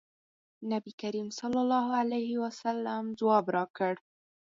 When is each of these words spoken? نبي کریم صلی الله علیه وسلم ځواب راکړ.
نبي 0.71 0.91
کریم 1.01 1.27
صلی 1.39 1.59
الله 1.63 1.87
علیه 2.01 2.33
وسلم 2.43 3.03
ځواب 3.19 3.45
راکړ. 3.55 3.93